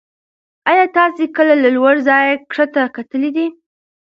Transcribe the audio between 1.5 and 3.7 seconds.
له لوړ ځایه کښته کتلي دي؟